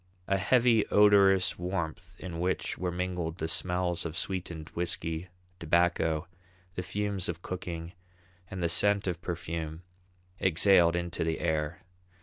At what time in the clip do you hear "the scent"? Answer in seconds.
8.63-9.05